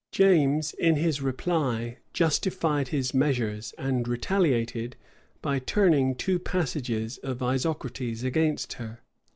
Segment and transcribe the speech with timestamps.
[0.11, 4.95] James, in his reply, justified his measures; and retaliated,
[5.43, 9.01] by turning two passages of Isocrates against her.